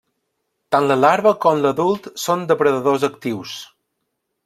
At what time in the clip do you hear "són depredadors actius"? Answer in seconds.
2.25-3.59